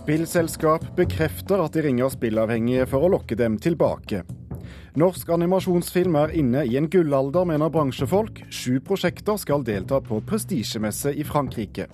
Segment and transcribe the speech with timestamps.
[0.00, 4.22] Spillselskap bekrefter at de ringer spillavhengige for å lokke dem tilbake.
[4.96, 8.40] Norsk animasjonsfilm er inne i en gullalder, mener bransjefolk.
[8.48, 11.90] Sju prosjekter skal delta på prestisjemesse i Frankrike.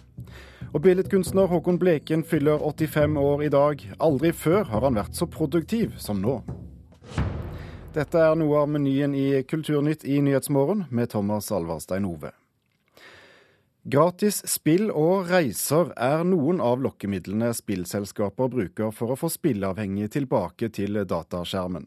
[0.71, 3.83] Og billedkunstner Håkon Bleken fyller 85 år i dag.
[3.99, 6.39] Aldri før har han vært så produktiv som nå.
[7.97, 12.37] Dette er noe av menyen i Kulturnytt i Nyhetsmorgen med Thomas Alvarstein Ove.
[13.87, 20.73] Gratis spill og reiser er noen av lokkemidlene spillselskaper bruker for å få spilleavhengige tilbake
[20.75, 21.87] til dataskjermen.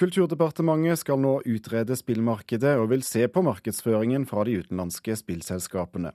[0.00, 6.14] Kulturdepartementet skal nå utrede spillmarkedet og vil se på markedsføringen fra de utenlandske spillselskapene.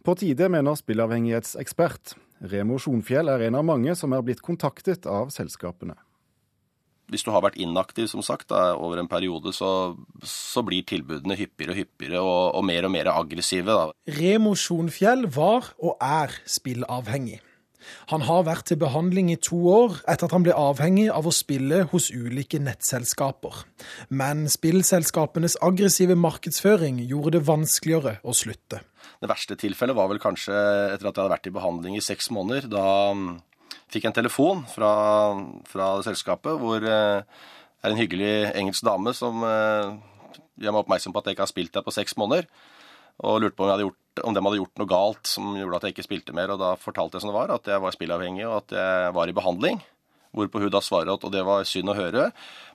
[0.00, 2.16] På tide, mener spillavhengighetsekspert.
[2.48, 6.00] Remo Sjonfjell er en av mange som er blitt kontaktet av selskapene
[7.10, 11.36] hvis du har vært inaktiv som sagt, da, over en periode, så, så, blir tilbudene
[11.38, 13.66] hyppigere og hyppigere og, og mer og mer aggressive.
[13.66, 14.16] Da.
[14.20, 17.40] Remo Sjonfjell var og er spillavhengig.
[18.12, 21.34] Han har vært til behandling i to år etter at han ble avhengig av å
[21.34, 23.62] spille hos ulike nettselskaper.
[24.12, 28.82] Men spillselskapenes aggressive markedsføring gjorde det vanskeligere å slutte.
[29.20, 32.30] Det verste tilfellet var vel kanskje etter at jeg hadde vært i behandling i seks
[32.34, 32.68] måneder.
[32.72, 32.84] Da
[33.90, 34.92] fikk en telefon fra,
[35.68, 37.40] fra selskapet hvor det eh,
[37.80, 39.94] er en hyggelig engelsk dame som eh,
[40.60, 42.48] gjør meg oppmerksom på at jeg ikke har spilt der på seks måneder.
[43.24, 45.96] Og lurte på om, gjort, om de hadde gjort noe galt som gjorde at jeg
[45.96, 46.52] ikke spilte mer.
[46.54, 49.32] Og da fortalte jeg som det var, at jeg var spillavhengig og at jeg var
[49.32, 49.80] i behandling.
[50.36, 52.28] Hvorpå hun da svarer at og det var synd å høre,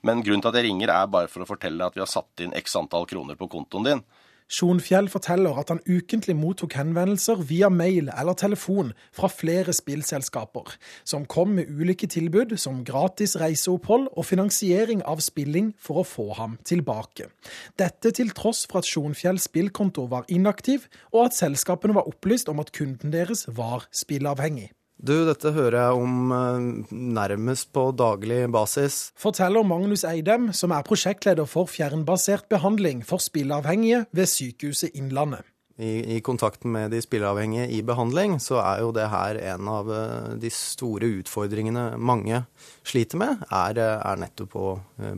[0.04, 2.42] men grunnen til at jeg ringer er bare for å fortelle at vi har satt
[2.44, 4.02] inn x antall kroner på kontoen din.
[4.46, 11.26] Sjonfjell forteller at han ukentlig mottok henvendelser via mail eller telefon fra flere spillselskaper, som
[11.26, 16.56] kom med ulike tilbud som gratis reiseopphold og finansiering av spilling for å få ham
[16.62, 17.26] tilbake.
[17.74, 22.62] Dette til tross for at Sjonfjells spillkonto var inaktiv, og at selskapene var opplyst om
[22.62, 24.70] at kunden deres var spillavhengig.
[24.96, 29.10] Du, dette hører jeg om eh, nærmest på daglig basis.
[29.20, 35.44] Forteller Magnus Eidem, som er prosjektleder for fjernbasert behandling for spilleavhengige ved Sykehuset Innlandet.
[35.76, 39.92] I, I, kontakten med de spilleavhengige i behandling, så er jo det her en av
[39.92, 42.40] eh, de store utfordringene mange
[42.80, 44.70] sliter med, er, eh, er nettopp å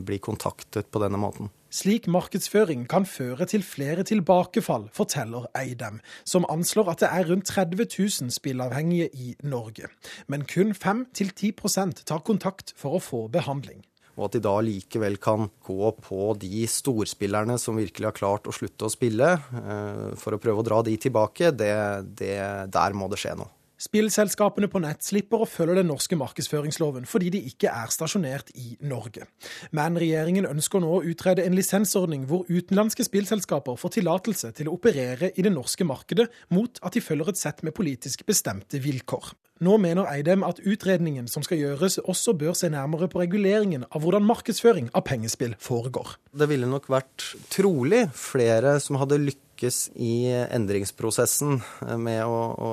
[0.03, 1.47] bli kontaktet på denne måten.
[1.69, 7.45] Slik markedsføring kan føre til flere tilbakefall, forteller Eidem, som anslår at det er rundt
[7.51, 9.91] 30 000 spilleavhengige i Norge.
[10.25, 13.83] Men kun 5-10% tar kontakt for å få behandling.
[14.17, 18.55] Og at de da likevel kan gå på de storspillerne som virkelig har klart å
[18.55, 21.71] slutte å spille, eh, for å prøve å dra de tilbake, det,
[22.17, 22.35] det,
[22.73, 23.53] der må det skje noe.
[23.79, 28.73] Spillselskapene på nett slipper å følge den norske markedsføringsloven fordi de ikke er stasjonert i
[28.83, 29.23] Norge.
[29.71, 34.75] Men regjeringen ønsker nå å utrede en lisensordning hvor utenlandske spillselskaper får tillatelse til å
[34.75, 39.31] operere i det norske markedet mot at de følger et sett med politisk bestemte vilkår.
[39.63, 44.05] Nå mener Eidem at utredningen som skal gjøres, også bør se nærmere på reguleringen av
[44.05, 46.15] hvordan markedsføring av pengespill foregår.
[46.31, 51.59] Det ville nok vært trolig flere som hadde lykkes i endringsprosessen
[51.99, 52.71] med å, å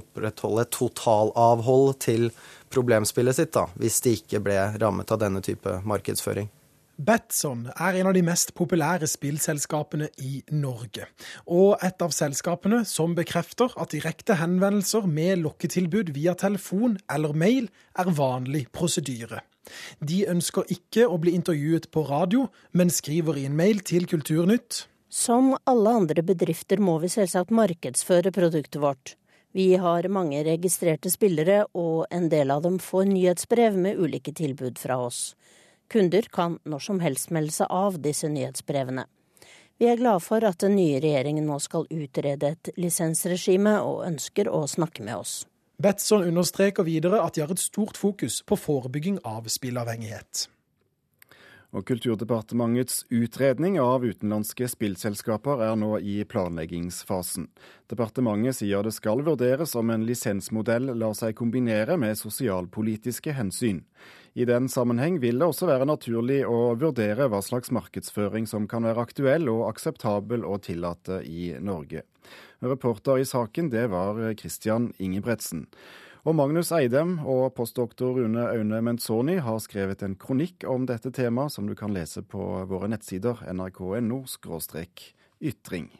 [0.00, 2.28] opprettholde et totalavhold til
[2.74, 6.50] problemspillet sitt, da, hvis de ikke ble rammet av denne type markedsføring.
[6.94, 11.08] Batson er en av de mest populære spillselskapene i Norge,
[11.50, 17.66] og et av selskapene som bekrefter at direkte henvendelser med lokketilbud via telefon eller mail
[17.98, 19.42] er vanlig prosedyre.
[19.98, 24.84] De ønsker ikke å bli intervjuet på radio, men skriver i en mail til Kulturnytt
[25.14, 29.14] som alle andre bedrifter må vi selvsagt markedsføre produktet vårt.
[29.54, 34.80] Vi har mange registrerte spillere, og en del av dem får nyhetsbrev med ulike tilbud
[34.82, 35.36] fra oss.
[35.86, 39.04] Kunder kan når som helst melde seg av disse nyhetsbrevene.
[39.78, 44.50] Vi er glade for at den nye regjeringen nå skal utrede et lisensregime, og ønsker
[44.50, 45.36] å snakke med oss.
[45.78, 50.48] Betson understreker videre at de har et stort fokus på forebygging av spillavhengighet.
[51.74, 57.48] Og Kulturdepartementets utredning av utenlandske spillselskaper er nå i planleggingsfasen.
[57.90, 63.82] Departementet sier det skal vurderes om en lisensmodell lar seg kombinere med sosialpolitiske hensyn.
[64.38, 68.86] I den sammenheng vil det også være naturlig å vurdere hva slags markedsføring som kan
[68.86, 72.06] være aktuell og akseptabel å tillate i Norge.
[72.62, 75.66] Reporter i saken det var Christian Ingebretsen.
[76.24, 81.52] Og Magnus Eidem og postdoktor Rune Aune Menzoni har skrevet en kronikk om dette temaet,
[81.52, 82.40] som du kan lese på
[82.70, 84.22] våre nettsider nrk.no
[85.44, 85.90] ytring.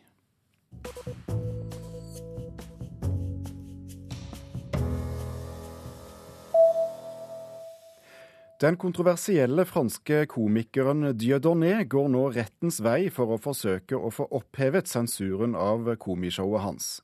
[8.64, 14.88] Den kontroversielle franske komikeren Dieudonné går nå rettens vei for å forsøke å få opphevet
[14.88, 16.94] sensuren av komishowet hans.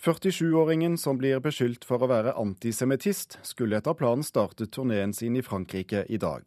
[0.00, 5.42] 47-åringen som blir beskyldt for å være antisemittist, skulle etter planen starte turneen sin i
[5.44, 6.46] Frankrike i dag.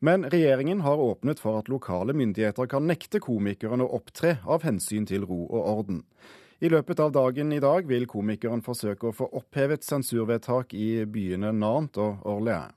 [0.00, 5.04] Men regjeringen har åpnet for at lokale myndigheter kan nekte komikeren å opptre av hensyn
[5.08, 6.00] til ro og orden.
[6.64, 11.52] I løpet av dagen i dag vil komikeren forsøke å få opphevet sensurvedtak i byene
[11.52, 12.72] Nantes og Orléans.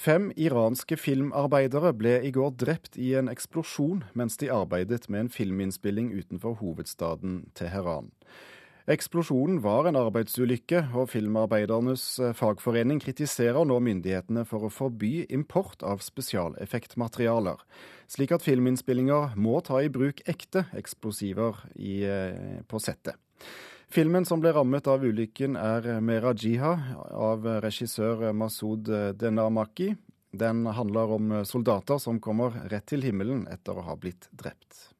[0.00, 5.28] Fem iranske filmarbeidere ble i går drept i en eksplosjon mens de arbeidet med en
[5.34, 8.08] filminnspilling utenfor hovedstaden Teheran.
[8.90, 15.84] Eksplosjonen var en arbeidsulykke, og filmarbeidernes eh, fagforening kritiserer nå myndighetene for å forby import
[15.84, 17.60] av spesialeffektmaterialer,
[18.08, 23.20] slik at filminnspillinger må ta i bruk ekte eksplosiver i, eh, på settet.
[23.90, 26.76] Filmen som ble rammet av ulykken er Mera Jiha
[27.10, 28.86] av regissør Masud
[29.18, 29.88] Denamaki.
[30.30, 34.92] Den handler om soldater som kommer rett til himmelen etter å ha blitt drept.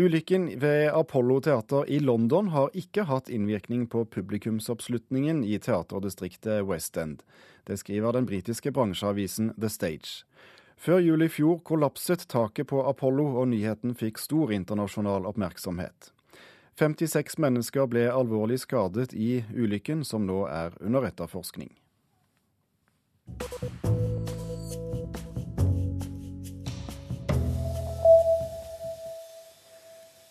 [0.00, 6.96] Ulykken ved Apollo teater i London har ikke hatt innvirkning på publikumsoppslutningen i teaterdistriktet West
[6.96, 7.20] End.
[7.68, 10.22] Det skriver den britiske bransjeavisen The Stage.
[10.80, 16.14] Før jul i fjor kollapset taket på Apollo, og nyheten fikk stor internasjonal oppmerksomhet.
[16.80, 21.68] 56 mennesker ble alvorlig skadet i ulykken, som nå er under etterforskning.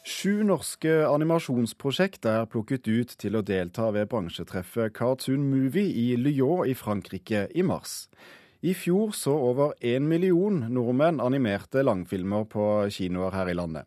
[0.09, 6.65] Sju norske animasjonsprosjekt er plukket ut til å delta ved bransjetreffet Cartoon Movie i Lyon
[6.65, 8.07] i Frankrike i mars.
[8.65, 13.85] I fjor så over én million nordmenn animerte langfilmer på kinoer her i landet.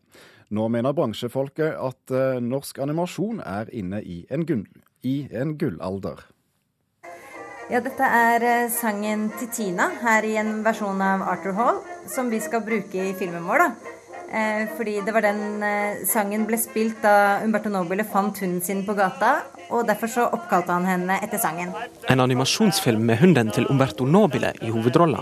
[0.53, 4.67] Nå mener bransjefolket at eh, norsk animasjon er inne i en, gull,
[5.01, 6.21] i en gullalder.
[7.71, 12.29] Ja, dette er eh, sangen til Tina her i en versjon av Arthur Hall, som
[12.29, 13.65] vi skal bruke i filmen vår.
[13.65, 13.93] da.
[14.33, 18.83] Eh, fordi det var den eh, sangen ble spilt da Umberto Nobile fant hunden sin
[18.85, 19.35] på gata,
[19.69, 21.73] og derfor så oppkalte han henne etter sangen.
[22.09, 25.21] En animasjonsfilm med hunden til Umberto Nobile i hovedrolla.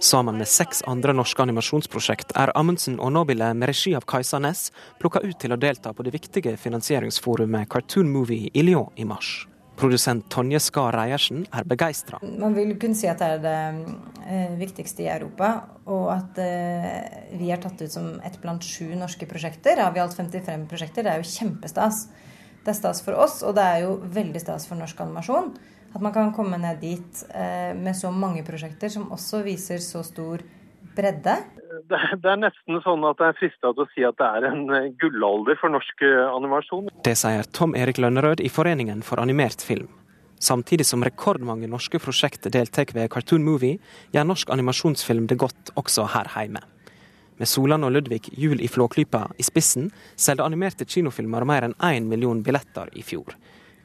[0.00, 4.68] Sammen med seks andre norske animasjonsprosjekt er Amundsen og Nobile med regi av Kajsa Næss
[5.00, 9.46] plukka ut til å delta på det viktige finansieringsforumet Cartoon Movie i Lyon i mars.
[9.80, 12.20] Produsent Tonje Skar Reiersen er begeistra.
[12.20, 13.56] Man vil kunne si at det er det
[14.26, 15.50] eh, viktigste i Europa.
[15.92, 19.80] Og at eh, vi er tatt ut som ett blant sju norske prosjekter.
[19.80, 21.04] Har vi alt 55 prosjekter.
[21.04, 22.06] Det er jo kjempestas.
[22.64, 25.52] Det er stas for oss, og det er jo veldig stas for norsk animasjon.
[25.96, 30.02] At man kan komme ned dit eh, med så mange prosjekter som også viser så
[30.04, 30.42] stor
[30.96, 31.36] bredde.
[31.88, 34.48] Det, det er nesten sånn at det er frista til å si at det er
[34.50, 36.90] en eh, gullalder for norsk eh, animasjon.
[37.06, 39.88] Det sier Tom Erik Lønnerød i Foreningen for animert film.
[40.36, 43.80] Samtidig som rekordmange norske prosjekter deltar ved Cartoon Movie,
[44.12, 46.60] gjør norsk animasjonsfilm det godt også her hjemme.
[47.40, 52.12] Med Solan og Ludvig Jul i Flåklypa i spissen solgte animerte kinofilmer mer enn én
[52.12, 53.32] million billetter i fjor.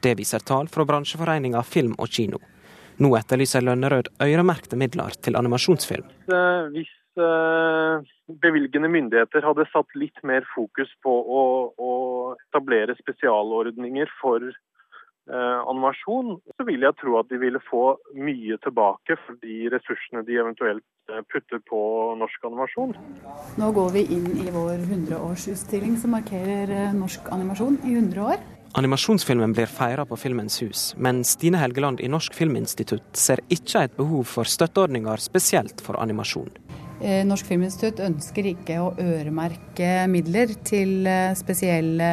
[0.02, 2.40] Det viser tall fra bransjeforeninga Film og Kino.
[3.02, 6.08] Nå etterlyser Lønnerød øremerkte midler til animasjonsfilm.
[6.74, 6.90] Hvis
[7.22, 8.10] eh,
[8.42, 11.44] bevilgende myndigheter hadde satt litt mer fokus på å,
[11.78, 11.92] å
[12.48, 17.84] etablere spesialordninger for eh, animasjon, så vil jeg tro at de ville få
[18.18, 21.82] mye tilbake for de ressursene de eventuelt eh, putter på
[22.18, 22.96] norsk animasjon.
[23.62, 28.42] Nå går vi inn i vår 100-årsutstilling som markerer norsk animasjon i 100 år.
[28.72, 33.98] Animasjonsfilmen blir feira på Filmens hus, men Stine Helgeland i Norsk Filminstitutt ser ikke et
[33.98, 36.48] behov for støtteordninger spesielt for animasjon.
[37.02, 42.08] Eh, Norsk Filminstitutt ønsker ikke å øremerke midler til eh, spesielle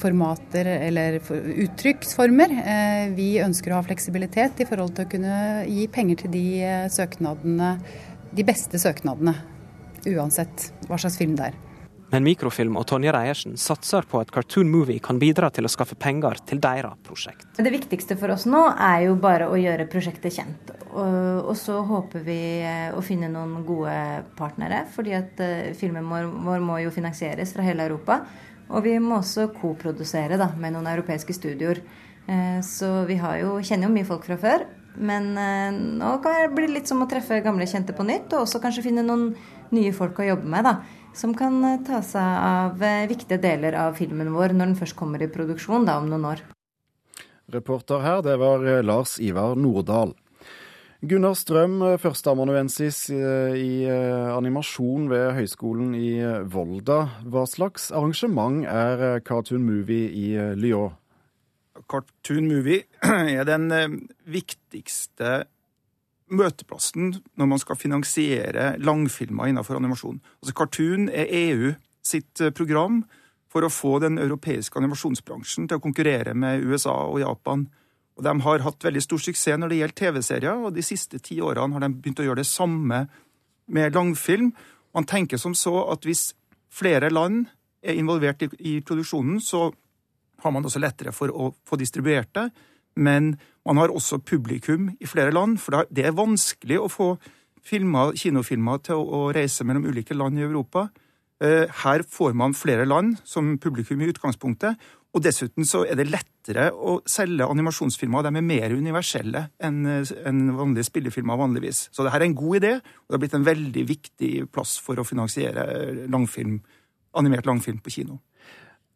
[0.00, 2.58] formater eller uttrykksformer.
[2.58, 5.40] Eh, vi ønsker å ha fleksibilitet i forhold til å kunne
[5.70, 6.46] gi penger til de
[6.90, 7.74] søknadene,
[8.34, 9.38] de beste søknadene.
[10.10, 11.66] Uansett hva slags film det er.
[12.10, 15.94] Men Mikrofilm og Tonje Reiersen satser på at Cartoon Movie kan bidra til å skaffe
[15.94, 17.46] penger til deres prosjekt.
[17.54, 20.72] Det viktigste for oss nå er jo bare å gjøre prosjektet kjent.
[20.90, 23.94] Og, så håper vi eh, å finne noen gode
[24.38, 28.24] partnere, fordi at uh, filmen vår, må jo finansieres fra hele Europa.
[28.74, 31.78] Og vi må også koprodusere med noen europeiske studioer.
[32.26, 34.66] Uh, så vi jo, kjenner jo mye folk fra før.
[34.98, 35.36] Men
[36.00, 38.82] nå kan det bli litt som å treffe gamle kjente på nytt, og også kanskje
[38.88, 39.28] finne noen
[39.70, 40.66] nye folk å jobbe med.
[40.66, 44.78] da som kan eh, ta seg av eh, viktige deler av filmen vår når den
[44.78, 46.42] først kommer i produksjon da, om noen år.
[47.50, 50.14] Reporter her, det var eh, Lars Ivar Nordahl.
[51.00, 56.10] Gunnar Strøm, førsteamanuensis i animasjon ved Høgskolen i
[56.52, 56.98] Volda.
[57.24, 60.26] Hva slags arrangement er Cartoon Movie i
[60.60, 60.92] Lyon?
[61.88, 62.84] Cartoon Movie
[63.40, 63.72] er den
[64.28, 65.46] viktigste
[66.30, 70.20] møteplassen når man skal finansiere langfilmer innenfor animasjon.
[70.40, 71.72] Altså Cartoon er EU
[72.06, 73.02] sitt eh, program
[73.50, 77.66] for å få den europeiske animasjonsbransjen til å konkurrere med USA og Japan.
[78.18, 81.40] Og De har hatt veldig stor suksess når det gjelder TV-serier, og de siste ti
[81.42, 83.04] årene har de begynt å gjøre det samme
[83.70, 84.52] med langfilm.
[84.94, 86.30] Man tenker som så at hvis
[86.70, 87.48] flere land
[87.82, 89.70] er involvert i, i produksjonen, så
[90.40, 92.50] har man også lettere for å få distribuert det.
[93.00, 93.34] Men
[93.66, 97.10] man har også publikum i flere land, for det er vanskelig å få
[97.64, 100.88] filmer, kinofilmer til å reise mellom ulike land i Europa.
[101.40, 104.80] Eh, her får man flere land som publikum i utgangspunktet.
[105.10, 108.22] Og dessuten så er det lettere å selge animasjonsfilmer.
[108.22, 111.88] De er mer universelle enn vanlige spillefilmer vanligvis.
[111.90, 115.00] Så dette er en god idé, og det har blitt en veldig viktig plass for
[115.00, 116.60] å finansiere langfilm,
[117.18, 118.20] animert langfilm på kino.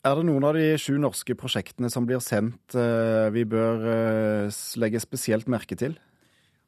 [0.05, 4.57] Er det noen av de sju norske prosjektene som blir sendt eh, vi bør eh,
[4.83, 5.95] legge spesielt merke til?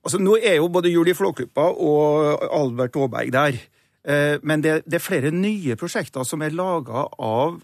[0.06, 3.58] Altså, Nå er jo både Julie Flåklypa og Albert Aaberg der.
[4.08, 7.60] Eh, men det, det, er flere nye prosjekter som er laga av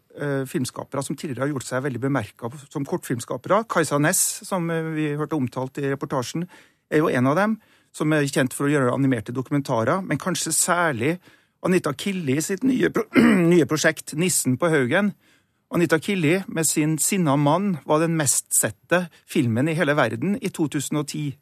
[0.50, 3.62] filmskapere som tidligere har gjort seg veldig bemerka som kortfilmskapere.
[3.64, 6.45] Kajsa Næss, som vi hørte omtalt i reportasjen,
[6.93, 7.57] er jo en av dem.
[7.97, 11.17] Som er kjent for å gjøre animerte dokumentarer, men kanskje særlig
[11.64, 12.93] Anita Killi sitt nye,
[13.55, 15.14] nye prosjekt 'Nissen på Haugen'.
[15.73, 21.38] Anita Killi med sin 'Sinna mann' var den mestsette filmen i hele verden i 2010.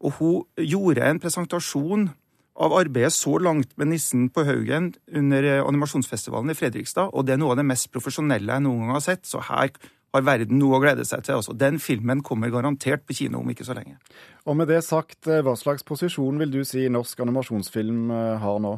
[0.00, 2.08] Og hun gjorde en presentasjon
[2.56, 7.36] av arbeidet så langt med Nissen på Haugen under eh, animasjonsfestivalen i Fredrikstad, og det
[7.36, 9.70] er noe av det mest profesjonelle jeg noen gang har sett, så her
[10.14, 11.38] har verden noe å glede seg til.
[11.38, 11.54] Altså.
[11.54, 13.98] Den filmen kommer garantert på kino om ikke så lenge.
[14.46, 18.58] Og med det sagt, eh, hva slags posisjon vil du si norsk animasjonsfilm eh, har
[18.58, 18.74] nå?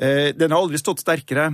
[0.00, 1.50] Eh, den har aldri stått sterkere.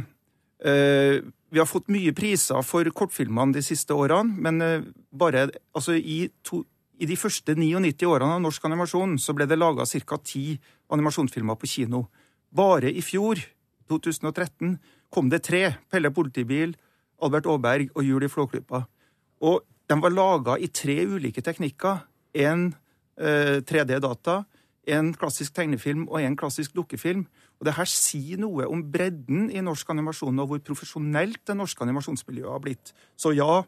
[0.63, 1.19] Eh,
[1.51, 6.29] vi har fått mye priser for kortfilmene de siste årene, men eh, bare altså, i
[6.47, 6.63] to,
[7.01, 10.19] i de første 99 årene av norsk animasjon så ble det laga ca.
[10.23, 10.61] ti
[10.93, 12.07] animasjonsfilmer på kino.
[12.51, 13.41] Bare i fjor,
[13.91, 14.79] 2013,
[15.11, 15.63] kom det tre.
[15.91, 16.77] Pelle politibil,
[17.23, 18.85] Albert Aaberg og Julie Flåklypa.
[19.43, 22.05] Og de var laga i tre ulike teknikker.
[22.35, 22.71] En
[23.19, 24.45] eh, 3D-data,
[24.89, 27.27] en klassisk tegnefilm og en klassisk dukkefilm.
[27.61, 31.85] Og det her sier noe om bredden i norsk animasjon, og hvor profesjonelt det norske
[31.85, 32.95] animasjonsmiljøet har blitt.
[33.21, 33.63] Så ja,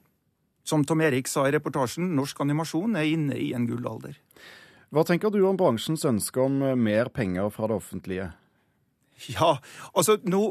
[0.64, 4.16] som Tom Erik sa i reportasjen, norsk animasjon er inne i en gullalder.
[4.92, 8.28] Hva tenker du om bransjens ønske om eh, mer penger fra det offentlige?
[9.31, 9.57] Ja,
[9.95, 10.42] altså nå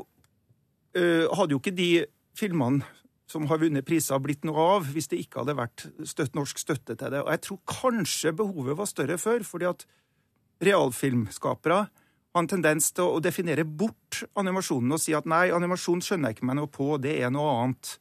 [0.95, 1.91] øh, hadde jo ikke de
[2.37, 2.85] filmene
[3.31, 6.97] som har vunnet priser, blitt noe av hvis det ikke hadde vært støtt, norsk støtte
[6.99, 7.21] til det.
[7.23, 9.85] Og jeg tror kanskje behovet var større før, fordi at
[10.61, 11.81] realfilmskapere
[12.31, 16.39] har en tendens til å definere bort animasjonen og si at nei, animasjon skjønner jeg
[16.39, 17.95] ikke meg noe på, det er noe annet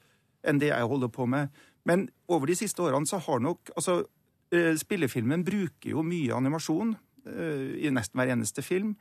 [0.46, 1.50] enn det jeg holder på med.
[1.88, 4.02] Men over de siste årene så har nok altså
[4.54, 6.94] eh, Spillefilmen bruker jo mye animasjon
[7.26, 8.94] eh, i nesten hver eneste film.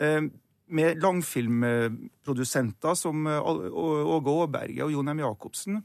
[0.00, 0.22] Eh,
[0.70, 5.22] med langfilmprodusenter som Åge Aaberge og Jon M.
[5.24, 5.80] Jacobsen,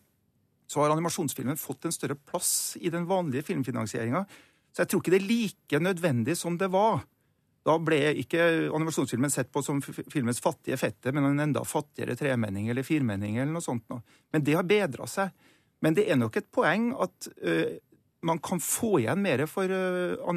[0.69, 4.21] så har animasjonsfilmen fått en større plass i den vanlige filmfinansieringa.
[4.69, 7.01] Så jeg tror ikke det er like nødvendig som det var.
[7.65, 8.43] Da ble ikke
[8.77, 13.55] animasjonsfilmen sett på som filmens fattige fette, men en enda fattigere tremenning eller firmenning eller
[13.55, 13.89] noe sånt.
[14.33, 15.31] Men det har bedra seg.
[15.81, 17.73] Men det er nok et poeng at uh,
[18.25, 20.35] man kan få igjen mer for uh,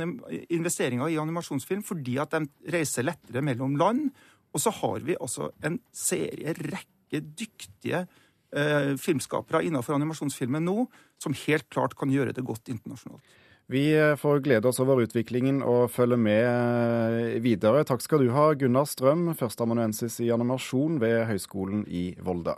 [0.56, 4.08] investeringer i animasjonsfilm fordi at de reiser lettere mellom land.
[4.52, 10.86] Og så har vi altså en serie, rekke dyktige uh, filmskapere innenfor animasjonsfilmen nå
[11.20, 13.36] som helt klart kan gjøre det godt internasjonalt.
[13.70, 17.82] Vi får glede oss over utviklingen og følge med videre.
[17.84, 22.54] Takk skal du ha, Gunnar Strøm, førsteamanuensis i animasjon ved Høgskolen i Volda.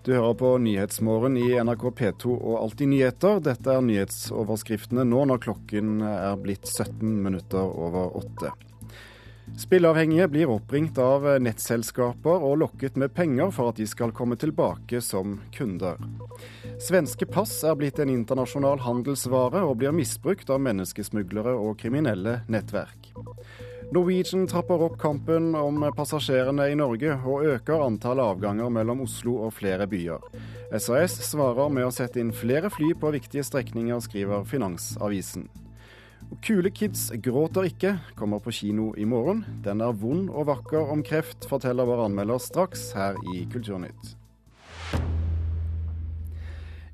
[0.00, 3.44] Du hører på Nyhetsmorgen i NRK P2 og Alltid nyheter.
[3.44, 8.56] Dette er nyhetsoverskriftene nå når klokken er blitt 17 minutter over åtte.
[9.58, 15.02] Spilleavhengige blir oppringt av nettselskaper og lokket med penger for at de skal komme tilbake
[15.04, 15.98] som kunder.
[16.80, 23.12] Svenske pass er blitt en internasjonal handelsvare og blir misbrukt av menneskesmuglere og kriminelle nettverk.
[23.90, 29.56] Norwegian trapper opp kampen om passasjerene i Norge, og øker antallet avganger mellom Oslo og
[29.56, 30.22] flere byer.
[30.78, 35.48] SAS svarer med å sette inn flere fly på viktige strekninger, skriver Finansavisen.
[36.38, 39.42] Kule kids gråter ikke, kommer på kino i morgen.
[39.64, 44.14] Den er vond og vakker om kreft, forteller vår anmelder straks her i Kulturnytt.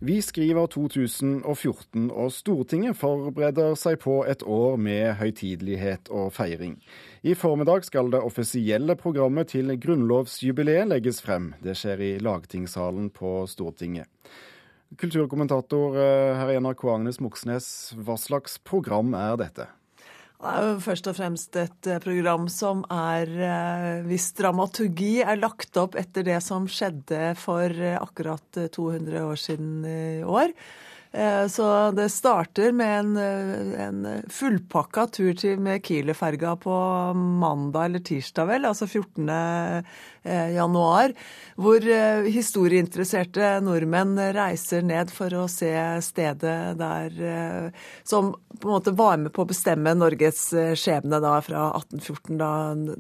[0.01, 6.77] Vi skriver 2014, og Stortinget forbereder seg på et år med høytidelighet og feiring.
[7.25, 11.55] I formiddag skal det offisielle programmet til grunnlovsjubileet legges frem.
[11.65, 14.09] Det skjer i lagtingssalen på Stortinget.
[14.95, 17.67] Kulturkommentator eh, her i NRK Agnes Moxnes,
[17.99, 19.69] hva slags program er dette?
[20.37, 23.31] Det er jo først og fremst et eh, program som er
[24.07, 30.23] Hvis dramaturgi er lagt opp etter det som skjedde for akkurat 200 år siden i
[30.23, 30.96] år, Eh,
[31.49, 36.75] så det starter med en, eh, en fullpakka tur til, med Kiel-ferga på
[37.15, 39.31] mandag eller tirsdag, vel, altså 14.
[40.27, 41.13] Eh, januar,
[41.55, 41.85] hvor
[42.27, 45.71] historieinteresserte nordmenn reiser ned for å se
[46.03, 47.71] stedet der
[48.03, 52.51] som på en måte var med på å bestemme Norges skjebne da fra 1814, da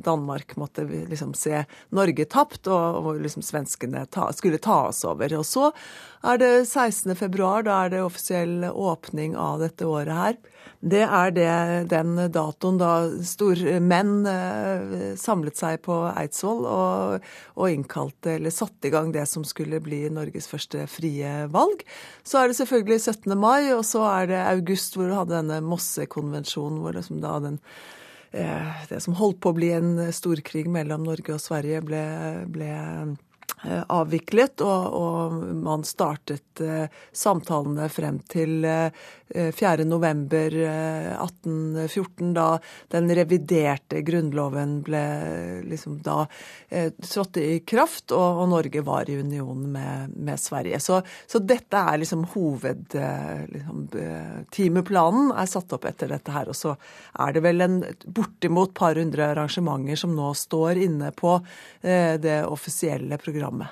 [0.06, 5.34] Danmark måtte liksom se Norge tapt, og, og liksom svenskene ta, skulle ta oss over.
[5.40, 5.72] Og så
[6.26, 7.14] er det 16.
[7.18, 10.36] februar, da er det offisiell åpning av dette året her.
[10.86, 11.50] Det er det,
[11.90, 12.90] den datoen da
[13.24, 19.44] stormenn eh, samlet seg på Eidsvoll og, og innkalte, eller satte i gang det som
[19.46, 21.82] skulle bli Norges første frie valg.
[22.22, 23.36] Så er det selvfølgelig 17.
[23.40, 27.60] mai, og så er det august hvor du hadde denne Mossekonvensjonen, hvor liksom da den
[28.36, 32.04] eh, det som holdt på å bli en storkrig mellom Norge og Sverige, ble,
[32.52, 32.74] ble
[33.88, 35.32] avviklet, og, og,
[35.66, 38.90] man startet eh, samtalene frem til eh,
[39.34, 42.58] 4.11.1814, eh, da
[42.94, 45.02] den reviderte grunnloven ble
[45.66, 46.28] liksom da
[46.68, 50.80] eh, trådte i kraft, og, og, Norge var i union med, med Sverige.
[50.80, 56.48] Så, så, dette er liksom hovedtimeplanen liksom, er satt opp etter dette her.
[56.48, 56.76] Og så
[57.18, 61.40] er det vel en bortimot par hundre arrangementer som nå står inne på
[61.82, 63.68] eh, det offisielle programmet programmet.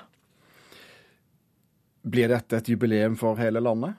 [2.05, 3.93] Blir dette et jubileum for hele landet?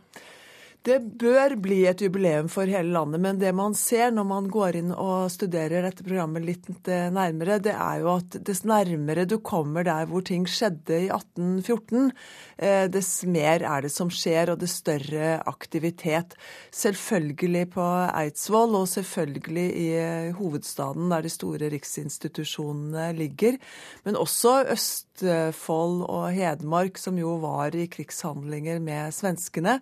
[0.87, 4.77] Det bør bli et jubileum for hele landet, men det man ser når man går
[4.79, 9.41] inn og studerer dette programmet litt eh, nærmere, det er jo at dess nærmere du
[9.43, 12.15] kommer der hvor ting skjedde i 1814,
[12.63, 16.39] eh, dess mer er det som skjer, og dess større aktivitet.
[16.71, 17.91] Selvfølgelig på
[18.23, 23.59] Eidsvoll, og selvfølgelig i eh, hovedstaden der de store riksinstitusjonene ligger,
[24.07, 29.81] men også Østfold og Hedmark, som jo var i krigshandlinger med svenskene.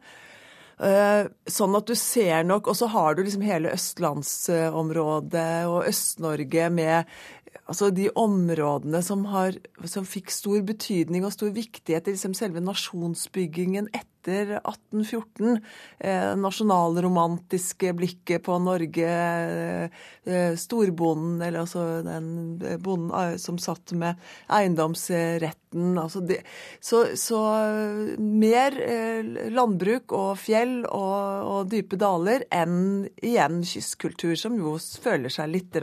[0.80, 6.66] Eh, sånn at du ser nok Og så har du liksom hele østlandsområdet og Øst-Norge
[6.74, 7.04] med
[7.70, 9.54] altså de områdene som, har,
[9.88, 15.60] som fikk stor betydning og stor viktighet i liksom selve nasjonsbyggingen etter etter 1814.
[15.98, 19.08] Eh, nasjonalromantiske blikket på Norge.
[20.24, 24.16] Eh, storbonden, eller altså den bonden eh, som satt med
[25.74, 25.98] eiendomsretten.
[25.98, 26.42] Altså det,
[26.80, 27.40] så, så,
[28.18, 35.28] mer eh, landbruk og fjell og, og, dype daler enn igjen kystkultur, som jo føler
[35.28, 35.74] seg litt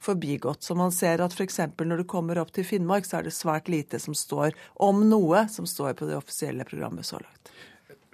[0.00, 0.62] forbigått.
[0.62, 1.60] Så man ser at f.eks.
[1.80, 5.48] når du kommer opp til Finnmark, så er det svært lite som står om noe
[5.48, 7.50] som står på det offisielle programmet så langt.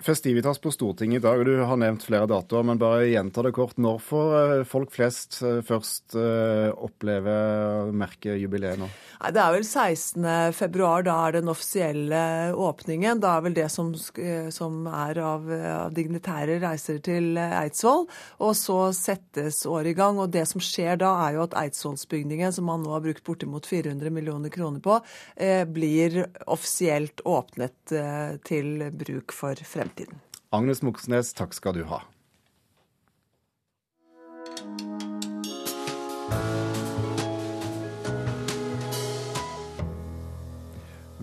[0.00, 3.52] Festivitas på Stortinget i dag, og du har nevnt flere datoer, men bare gjenta det
[3.52, 3.76] kort.
[3.76, 7.34] Når får eh, folk flest eh, først eh, oppleve
[7.90, 8.88] og jubileet nå?
[9.20, 10.28] Nei, Det er vel 16.
[10.56, 12.22] februar, da er den offisielle
[12.56, 13.20] åpningen.
[13.20, 18.06] Da er vel det som, som er av, av, dignitære reiser til Eidsvoll.
[18.40, 20.16] Og så settes året i gang.
[20.22, 23.68] Og det som skjer da, er jo at Eidsvollsbygningen, som man nå har brukt bortimot
[23.68, 24.96] 400 millioner kroner på,
[25.36, 29.89] eh, blir offisielt åpnet eh, til bruk for fremtiden.
[30.50, 32.02] Agnes Moxnes, takk skal du ha.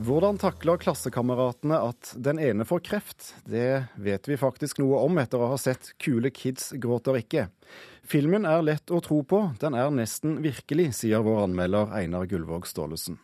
[0.08, 3.34] Hvordan takler klassekameratene at den ene får kreft?
[3.44, 7.50] Det vet vi faktisk noe om etter å ha sett 'Kule kids gråter ikke'.
[8.08, 12.70] Filmen er lett å tro på, den er nesten virkelig, sier vår anmelder Einar Gullvåg
[12.70, 13.20] Staalesen.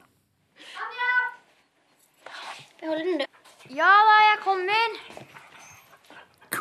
[0.75, 1.13] Anja!
[2.81, 3.25] Behold den, du.
[3.71, 4.99] Ja da, jeg kommer.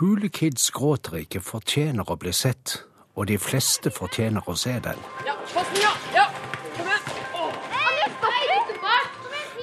[0.02, 2.72] Kule kids gråter ikke fortjener å bli sett,
[3.14, 4.98] og de fleste fortjener å se den.
[5.22, 5.92] Ja, pass den, ja!
[6.16, 6.24] ja.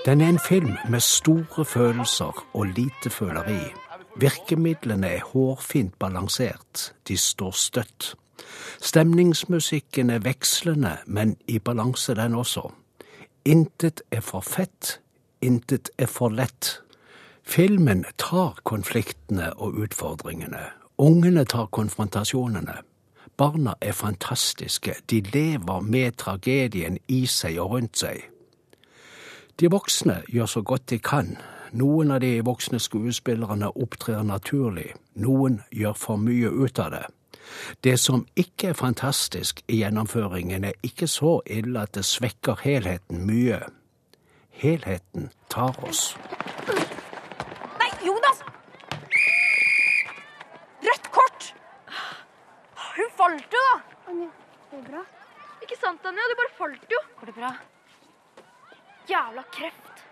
[0.06, 3.60] Den er en film med store følelser og lite føleri.
[4.16, 8.14] Virkemidlene er hårfint balansert, de står støtt.
[8.80, 12.70] Stemningsmusikken er vekslende, men i balanse den også.
[13.44, 15.02] Intet er for fett,
[15.44, 16.78] intet er for lett.
[17.50, 20.62] Filmen tar konfliktene og utfordringene.
[20.98, 22.76] Ungene tar konfrontasjonene.
[23.38, 28.22] Barna er fantastiske, de lever med tragedien i seg og rundt seg.
[29.60, 31.32] De voksne gjør så godt de kan.
[31.74, 37.06] Noen av de voksne skuespillerne opptrer naturlig, noen gjør for mye ut av det.
[37.84, 43.26] Det som ikke er fantastisk i gjennomføringen, er ikke så ille at det svekker helheten
[43.26, 43.64] mye.
[44.62, 46.14] Helheten tar oss.
[47.80, 48.44] Nei, Jonas!
[50.84, 51.54] Rødt kort!
[52.96, 53.76] Hun falt jo, da.
[54.72, 55.04] Går det bra?
[55.64, 56.26] Ikke sant, Anja?
[56.32, 57.02] Du bare falt jo.
[57.20, 57.54] Går det bra?
[59.10, 60.04] Jævla kreft.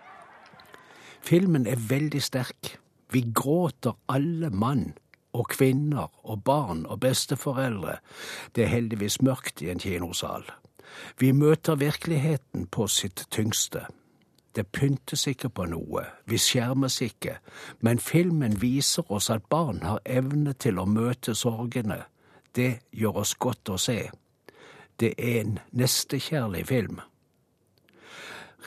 [1.20, 2.78] Filmen er veldig sterk.
[3.12, 4.92] Vi gråter alle mann
[5.32, 7.98] og kvinner og barn og besteforeldre.
[8.54, 10.44] Det er heldigvis mørkt i en kinosal.
[11.18, 13.86] Vi møter virkeligheten på sitt tyngste.
[14.56, 17.36] Det pyntes ikke på noe, vi skjermes ikke,
[17.84, 22.00] men filmen viser oss at barn har evne til å møte sorgene.
[22.54, 24.10] Det gjør oss godt å se.
[25.00, 27.00] Det er en nestekjærlig film.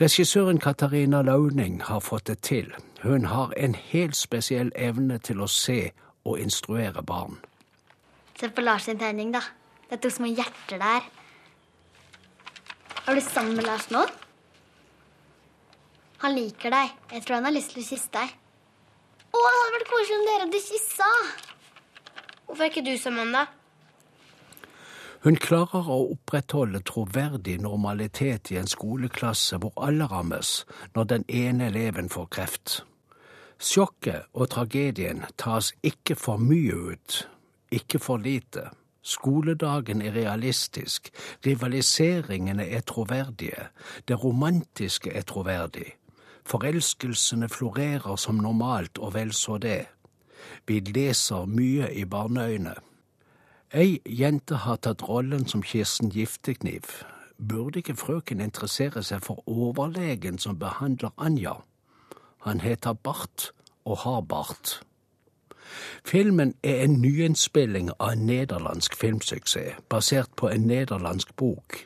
[0.00, 2.72] Regissøren Katarina Launing har fått det til.
[3.02, 5.92] Hun har en helt spesiell evne til å se
[6.24, 7.36] og instruere barn.
[8.40, 9.42] Se på Lars sin tegning, da.
[9.88, 11.04] Det er to små hjerter der.
[13.06, 14.06] Er du sammen med Lars nå?
[16.22, 16.92] Han liker deg.
[17.12, 18.36] Jeg tror han har lyst til å kysse deg.
[19.32, 21.10] Å, det hadde vært koselig om dere hadde kyssa.
[22.46, 23.46] Hvorfor er ikke du sammen, da?
[25.22, 30.64] Hun klarer å opprettholde troverdig normalitet i en skoleklasse hvor alle rammes
[30.96, 32.74] når den ene eleven får kreft.
[33.62, 37.20] Sjokket og tragedien tas ikke for mye ut,
[37.70, 38.66] ikke for lite.
[39.06, 41.12] Skoledagen er realistisk,
[41.46, 43.70] rivaliseringene er troverdige,
[44.10, 45.92] det romantiske er troverdig.
[46.50, 49.84] Forelskelsene florerer som normalt, og vel så det.
[50.66, 52.74] Vi leser mye i barneøyne.
[53.74, 56.82] Ei jente har tatt rollen som Kirsten Giftekniv.
[57.48, 61.54] Burde ikke frøken interessere seg for overlegen som behandler Anja?
[62.44, 63.46] Han heter Bart
[63.88, 64.82] og har bart.
[66.04, 71.80] Filmen er en nyinnspilling av en nederlandsk filmsuksess, basert på en nederlandsk bok.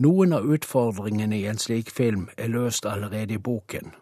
[0.00, 3.92] Noen av utfordringene i en slik film er løst allerede i boken.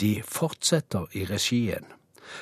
[0.00, 1.95] De fortsetter i regien.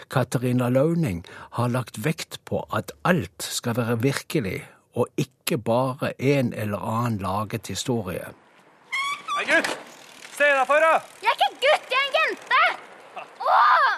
[0.08, 1.24] Katarina Launing
[1.58, 4.60] har lagt vekt på at alt skal være virkelig,
[4.94, 8.30] og ikke bare en eller annen laget historie.
[9.34, 9.74] Hei, gutt!
[10.34, 10.98] Se deg for, da!
[11.22, 12.62] Jeg er ikke gutt, jeg er en jente!
[13.44, 13.94] Åh!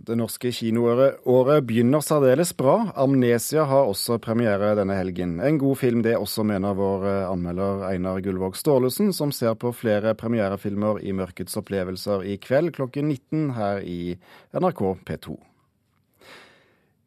[0.00, 2.88] Det norske kinoåret begynner særdeles bra.
[2.96, 5.40] 'Amnesia' har også premiere denne helgen.
[5.44, 10.14] En god film det også, mener vår anmelder Einar Gullvåg Staalesen, som ser på flere
[10.14, 14.16] premierefilmer i Mørkets opplevelser i kveld klokken 19 her i
[14.56, 15.36] NRK P2.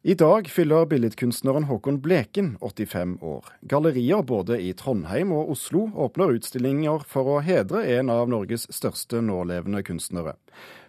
[0.06, 3.44] I dag fyller billedkunstneren Håkon Bleken 85 år.
[3.62, 9.22] Gallerier både i Trondheim og Oslo åpner utstillinger for å hedre en av Norges største
[9.24, 10.36] nålevende kunstnere.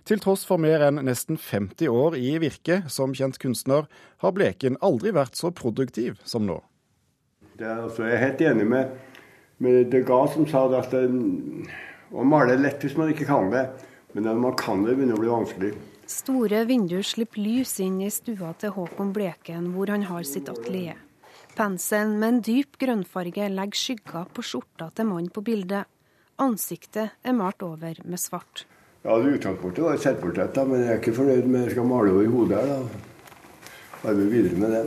[0.05, 3.87] Til tross for mer enn nesten 50 år i virke som kjent kunstner,
[4.21, 6.59] har Bleken aldri vært så produktiv som nå.
[7.57, 8.91] Det er altså, jeg er helt enig med,
[9.65, 11.07] med Degas som sa at det,
[12.13, 13.63] å male er lett hvis man ikke kan det,
[14.13, 15.71] men når man kan det, begynner det å bli vanskelig.
[16.05, 21.01] Store vinduer slipper lys inn i stua til Håkon Bleken, hvor han har sitt atelier.
[21.57, 25.89] Penselen med en dyp grønnfarge legger skygger på skjorta til mannen på bildet.
[26.45, 28.67] Ansiktet er malt over med svart.
[29.05, 32.09] Ja, det Utgangspunktet var et selvportrett, men jeg er ikke fornøyd med jeg skal male
[32.09, 32.71] over hodet her.
[32.71, 33.01] da.
[34.01, 34.79] Arbeide videre med det.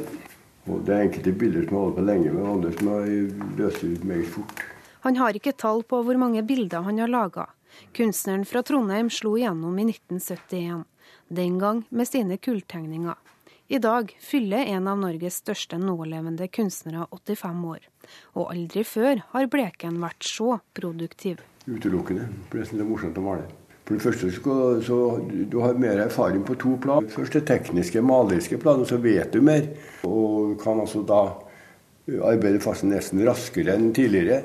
[0.67, 3.21] Og Det er enkelte bilder som jeg holder på lenge med, andre som jeg
[3.61, 4.65] løser ut meget fort.
[5.07, 7.47] Han har ikke tall på hvor mange bilder han har laga.
[7.95, 10.83] Kunstneren fra Trondheim slo igjennom i 1971,
[11.31, 13.15] den gang med sine kulltegninger.
[13.69, 17.87] I dag fyller en av Norges største nålevende kunstnere 85 år.
[18.35, 21.39] Og aldri før har Bleken vært så produktiv.
[21.71, 22.27] Utelukkende.
[22.51, 23.68] For det er morsomt å male.
[23.89, 24.97] For det første så, så
[25.49, 27.09] Du har mer erfaring på to plan.
[27.09, 29.65] Først det tekniske, maleriske plan, og så vet du mer.
[30.05, 31.23] Og kan altså da
[32.29, 34.43] arbeide fast nesten raskere enn tidligere.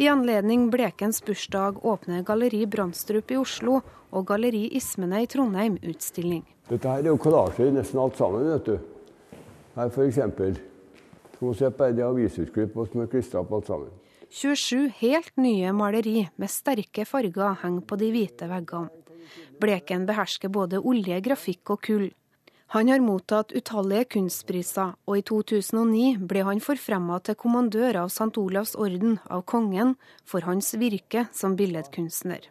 [0.00, 3.80] I anledning Blekens bursdag åpner Galleri Brandstrup i Oslo
[4.12, 6.44] og Galleri Ismene i Trondheim utstilling.
[6.68, 8.76] Dette her er jo kollasjer i nesten alt sammen, vet du.
[9.76, 10.20] Her f.eks.
[11.38, 13.92] Du må se på det avisutklipp som er klistra opp alt sammen.
[14.30, 18.90] 27 helt nye maleri med sterke farger henger på de hvite veggene.
[19.58, 22.04] Bleken behersker både olje, grafikk og kull.
[22.70, 28.30] Han har mottatt utallige kunstpriser, og i 2009 ble han forfremma til kommandør av St.
[28.38, 32.46] Olavs orden av kongen for hans virke som billedkunstner.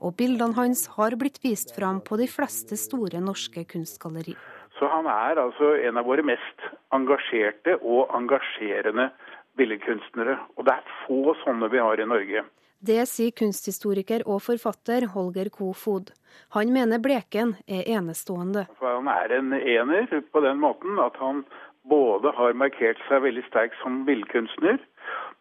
[0.00, 4.32] Og bildene hans har blitt vist fram på de fleste store norske kunstgalleri.
[4.80, 6.64] Så han er altså en av våre mest
[6.96, 9.10] engasjerte og engasjerende
[9.58, 10.38] billedkunstnere.
[10.56, 12.44] Og det er få sånne vi har i Norge.
[12.82, 16.10] Det sier kunsthistoriker og forfatter Holger Kofod.
[16.56, 18.64] Han mener Bleken er enestående.
[18.80, 21.44] For han er en ener på den måten at han
[21.86, 24.82] både har markert seg veldig sterkt som billedkunstner,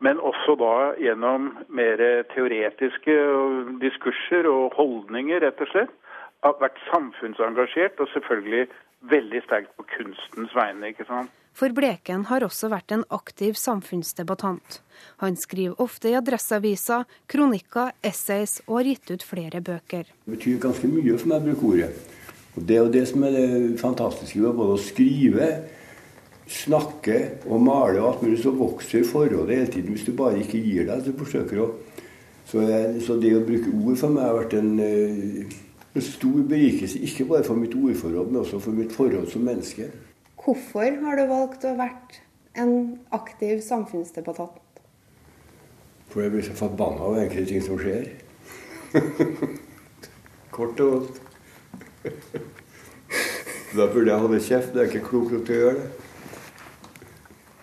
[0.06, 2.02] men også da gjennom mer
[2.34, 3.18] teoretiske
[3.82, 5.98] diskurser og holdninger, rett og slett.
[6.46, 8.68] Har vært samfunnsengasjert og selvfølgelig
[9.10, 10.94] veldig sterkt på kunstens vegne.
[10.94, 11.34] ikke sant?
[11.54, 14.80] For Bleken har også vært en aktiv samfunnsdebattant.
[15.22, 20.08] Han skriver ofte i Adresseavisa, kronikker, essays og har gitt ut flere bøker.
[20.26, 21.92] Det betyr ganske mye for meg å bruke ordet.
[22.56, 25.52] Og Det er jo det som er det fantastiske med både å skrive,
[26.52, 30.60] snakke og male og alt mulig, så vokser forholdet hele tiden hvis du bare ikke
[30.60, 31.06] gir deg.
[31.06, 31.70] Du forsøker å
[32.52, 35.60] så, jeg, så, det å bruke ord for meg har vært en, eh,
[35.96, 37.00] en stor berikelse.
[37.00, 39.88] Ikke bare for mitt ordforhold, men også for mitt forhold som menneske.
[40.42, 42.20] Hvorfor har du valgt å vært
[42.60, 44.82] en aktiv samfunnsdebattant?
[46.12, 48.10] For jeg blir så forbanna av enkelte ting som skjer.
[50.56, 51.22] Kort og godt.
[53.72, 54.74] Da burde jeg holde kjeft.
[54.76, 55.90] Det er ikke klokt nok til å gjøre det.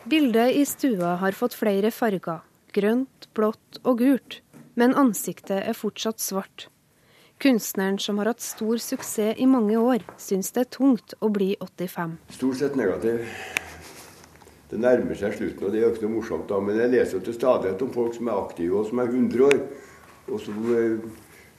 [0.09, 2.41] Bildet i stua har fått flere farger.
[2.73, 4.39] Grønt, blått og gult
[4.79, 6.69] men ansiktet er fortsatt svart.
[7.39, 11.53] Kunstneren som har hatt stor suksess i mange år, syns det er tungt å bli
[11.61, 12.17] 85.
[12.35, 13.29] Stort sett negativ.
[14.69, 16.49] Det nærmer seg slutten, og det er jo ikke noe morsomt.
[16.51, 19.15] da, Men jeg leser jo til stadighet om folk som er aktive, og som er
[19.15, 19.63] 100 år.
[20.29, 20.57] Og så,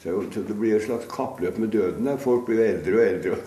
[0.04, 2.06] så Det blir et slags kappløp med døden.
[2.06, 2.18] Der.
[2.18, 3.40] Folk blir eldre og eldre.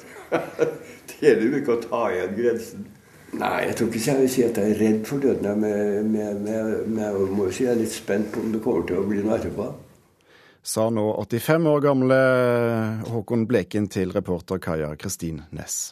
[1.12, 2.90] det gjelder jo ikke å ta igjen grensen.
[3.32, 5.44] Nei, jeg tror ikke jeg vil si at jeg er redd for døden.
[5.44, 8.64] Jeg, med, med, med, jeg må jo si jeg er litt spent på om det
[8.64, 9.72] kommer til å bli noe etterpå.
[10.62, 12.20] Sa nå 85 år gamle
[13.10, 15.90] Håkon Bleken til reporter Kaja Kristin Næss.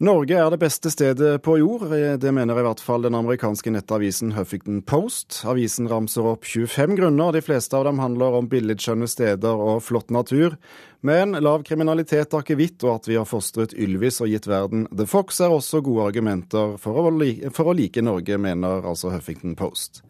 [0.00, 1.82] Norge er det beste stedet på jord.
[2.20, 5.42] Det mener i hvert fall den amerikanske nettavisen Huffington Post.
[5.48, 7.34] Avisen ramser opp 25 grunner.
[7.36, 10.56] De fleste av dem handler om billedskjønne steder og flott natur.
[11.04, 15.40] Men lav kriminalitet, akevitt og at vi har fostret Ylvis og gitt verden The Fox,
[15.40, 20.00] er også gode argumenter for å, like, Norge, mener altså Huffington Post.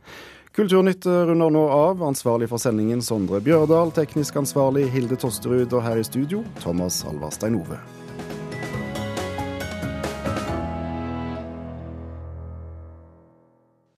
[0.56, 2.02] Kulturnytt runder nå av.
[2.02, 3.94] Ansvarlig for sendingen Sondre Bjørdal.
[3.94, 5.70] Teknisk ansvarlig Hilde Tosterud.
[5.70, 7.78] Og her i studio Thomas Alvarstein Ove.